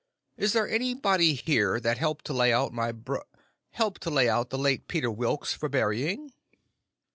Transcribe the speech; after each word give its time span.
Is 0.35 0.53
there 0.53 0.67
anybody 0.67 1.35
here 1.35 1.79
that 1.79 1.99
helped 1.99 2.25
to 2.25 2.33
lay 2.33 2.51
out 2.51 2.73
my 2.73 2.91
br—helped 2.91 4.01
to 4.01 4.09
lay 4.09 4.27
out 4.27 4.49
the 4.49 4.57
late 4.57 4.87
Peter 4.87 5.11
Wilks 5.11 5.53
for 5.53 5.69
burying?" 5.69 6.33